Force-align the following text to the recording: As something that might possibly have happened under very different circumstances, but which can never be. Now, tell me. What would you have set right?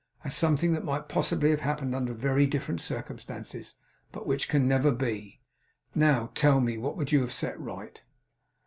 As 0.23 0.35
something 0.35 0.73
that 0.73 0.83
might 0.83 1.07
possibly 1.07 1.51
have 1.51 1.59
happened 1.59 1.93
under 1.93 2.11
very 2.15 2.47
different 2.47 2.81
circumstances, 2.81 3.75
but 4.11 4.25
which 4.25 4.49
can 4.49 4.67
never 4.67 4.91
be. 4.91 5.41
Now, 5.93 6.31
tell 6.33 6.59
me. 6.59 6.75
What 6.75 6.97
would 6.97 7.11
you 7.11 7.21
have 7.21 7.31
set 7.31 7.59
right? 7.59 8.01